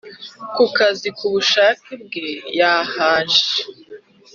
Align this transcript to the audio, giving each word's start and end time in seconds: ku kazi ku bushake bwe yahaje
ku 0.55 0.63
kazi 0.77 1.07
ku 1.17 1.25
bushake 1.33 1.91
bwe 2.03 2.27
yahaje 2.59 3.45